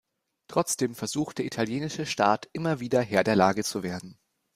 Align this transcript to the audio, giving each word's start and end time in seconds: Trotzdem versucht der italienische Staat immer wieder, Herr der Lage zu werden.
Trotzdem 0.47 0.95
versucht 0.95 1.37
der 1.37 1.45
italienische 1.45 2.07
Staat 2.07 2.49
immer 2.53 2.79
wieder, 2.79 3.01
Herr 3.03 3.23
der 3.23 3.35
Lage 3.35 3.63
zu 3.63 3.83
werden. 3.83 4.17